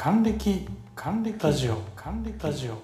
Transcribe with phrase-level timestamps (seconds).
[0.00, 1.36] 還暦還暦。
[1.42, 1.82] ラジオ。
[1.96, 2.38] 還暦。
[2.40, 2.78] ラジオ。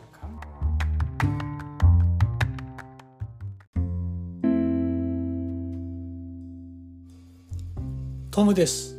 [8.32, 8.96] トムです。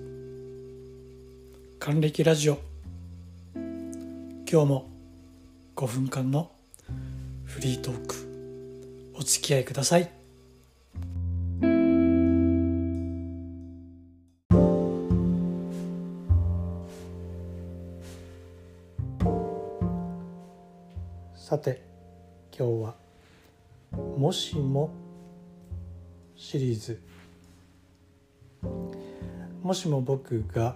[1.77, 2.57] 還暦ラジオ。
[3.53, 4.89] 今日も
[5.75, 6.53] 5分間の
[7.43, 10.09] フリートークお付き合いください
[21.47, 21.79] さて
[22.57, 22.95] 今日は
[24.17, 24.89] 「もしも」
[26.35, 26.99] シリーズ。
[29.61, 30.75] もしも僕が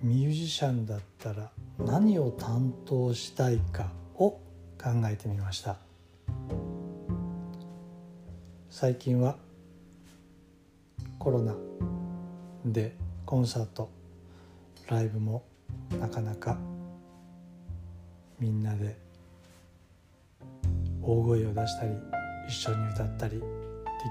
[0.00, 4.40] ミュージシャンだったら何を担当したいかを考
[5.04, 5.76] えてみました。
[8.70, 9.36] 最近は
[11.18, 11.54] コロナ
[12.64, 13.90] でコンサート
[14.88, 15.44] ライブも
[16.00, 16.56] なかなか
[18.40, 19.11] みんなで
[21.02, 21.90] 大声を出したり
[22.48, 23.44] 一緒に歌ったりで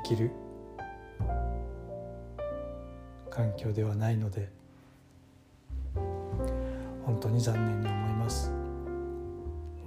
[0.04, 0.32] きる
[3.30, 4.50] 環境ではないので
[7.06, 8.52] 本当に残念に思います。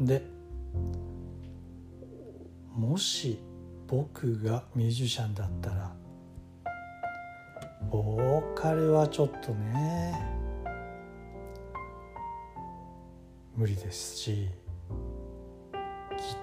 [0.00, 0.22] で
[2.74, 3.38] もし
[3.86, 5.92] 僕がミュージシャンだったら
[7.90, 10.20] ボーカルはちょっとね
[13.56, 14.48] 無理ですし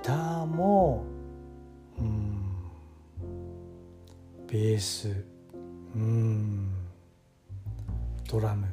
[0.04, 1.04] ターも
[1.98, 2.42] うん
[4.48, 5.26] ベース
[5.96, 6.72] うん
[8.28, 8.66] ドラム。
[8.66, 8.70] い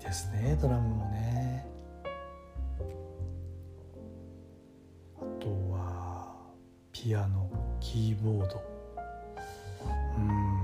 [0.00, 1.66] いですねドラムもね。
[5.16, 6.36] あとは
[6.92, 7.50] ピアノ
[7.80, 8.62] キーボード。
[10.18, 10.62] うん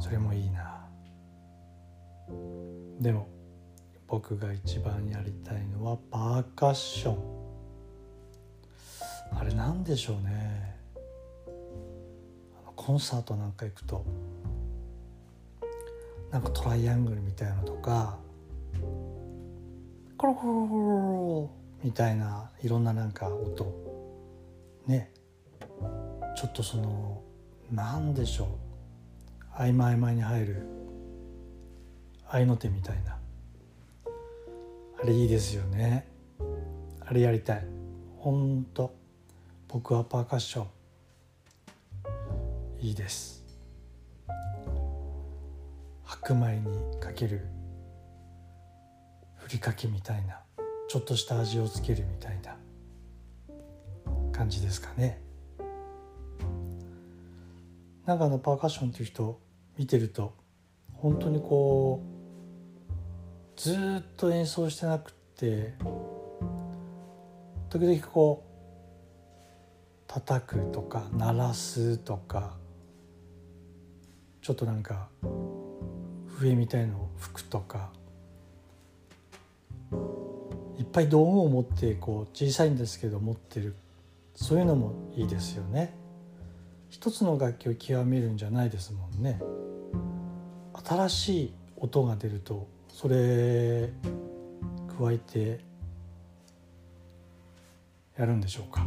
[0.00, 0.84] それもいいな。
[3.00, 3.28] でも
[4.08, 7.35] 僕が一番やりたいのはパーカッション。
[9.38, 10.76] あれなんでしょうね。
[12.86, 14.04] コンサートなんか行くと
[16.30, 18.18] なんかトライアングルみたいなのとか
[20.16, 21.50] コロコロコロ
[21.82, 23.66] みたいないろんななんか音
[24.86, 25.10] ね
[26.36, 27.22] ちょっとその
[27.72, 28.48] なんでしょう
[29.52, 30.66] 合間合間に入る
[32.28, 33.18] 合いの手みたいな
[35.02, 36.06] あれいいですよね
[37.00, 37.66] あれやりたい
[38.18, 38.94] ほんと
[39.68, 40.66] 僕はパーカッション。
[42.80, 43.44] いいです。
[46.04, 47.46] 白米にかける。
[49.36, 50.40] ふりかけみたいな。
[50.88, 52.56] ちょっとした味をつけるみたいな。
[54.32, 55.20] 感じですかね。
[58.04, 59.40] なんかあのパーカッションっていう人
[59.76, 60.32] 見てると
[60.94, 62.02] 本当にこ
[63.56, 65.74] うずっと演奏してなくて
[67.68, 68.55] 時々こう
[70.16, 72.56] 叩くとか鳴らすとか
[74.40, 75.08] ちょっとなんか
[76.38, 77.90] 笛みたいのを吹くとか
[80.78, 83.76] いっぱい道具を持ってこう小さいんですけど持ってる。
[84.34, 85.94] そういうのもいいですよね。
[86.88, 89.38] 一つの楽器を極めるんじゃないですもんね。
[90.82, 93.90] 新しい音が出るとそれ
[94.98, 95.60] 加えて
[98.16, 98.86] やるんでしょうか。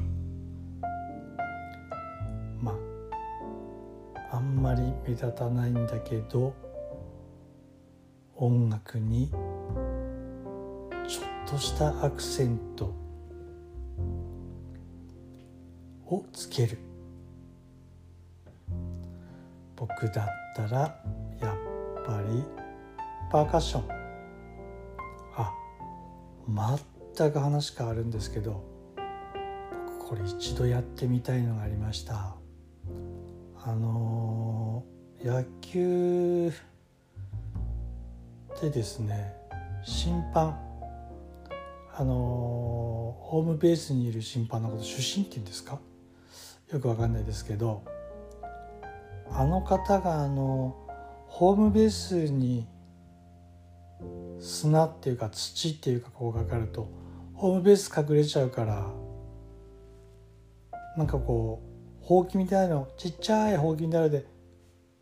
[4.60, 6.54] んまり目立たないんだけど
[8.36, 9.30] 音楽に
[11.08, 12.94] ちょっとしたアクセント
[16.06, 16.78] をつける。
[19.78, 20.80] 僕だったら
[21.40, 22.44] やっぱり
[23.32, 23.84] パーカッション。
[25.38, 25.54] あ
[27.16, 28.62] 全く話変わるんですけど
[30.00, 32.36] 僕これ一度やってみたいのがありました。
[33.62, 34.49] あの
[35.24, 36.50] 野球
[38.62, 39.34] でですね
[39.84, 40.58] 審判
[41.94, 45.78] あのホームベースにいる審判のこと主審っていうんですか？
[46.72, 47.84] よくわかんないですけど
[49.30, 50.78] あの方があの
[51.28, 52.66] ホームベースに
[54.40, 56.88] 砂っていうか土っていうかこうかかると
[57.34, 58.88] ホームベース隠れちゃうから
[60.96, 61.62] なんかこ
[62.02, 64.26] うほうきみたいなのちっちゃいほうきみたいなので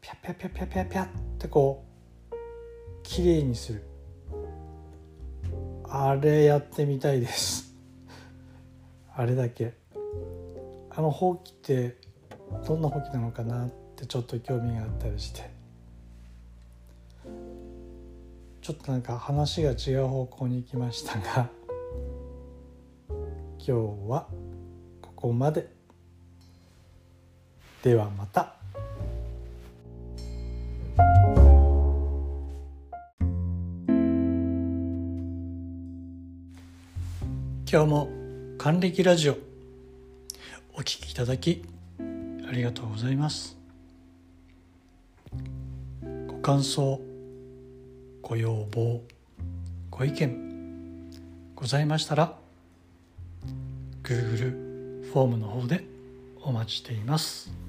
[0.07, 1.07] ピャピャピャピャピャピャっ
[1.38, 1.83] てこ
[2.31, 2.36] う
[3.04, 3.83] きれいにする。
[5.83, 7.75] あれやってみたいです。
[9.13, 9.74] あれだけ。
[10.92, 11.98] あのほうきって
[12.65, 15.50] どんなほうきなのかなってちょっと興味があったりして。
[18.62, 21.50] ちょっとなんか話が違う方向に行きましたが
[23.59, 23.71] 今日
[24.07, 24.30] は
[25.01, 25.69] ここまで。
[27.83, 28.56] ではまた。
[37.78, 38.10] 今日も
[38.58, 39.38] 還暦ラジオ
[40.74, 41.64] お聴きいただき
[42.00, 43.56] ありがとうございます
[46.26, 47.00] ご感想
[48.24, 49.04] ご要望
[49.92, 51.12] ご意見
[51.54, 52.36] ございましたら
[54.02, 55.84] Google フォームの方で
[56.42, 57.67] お待ちしています。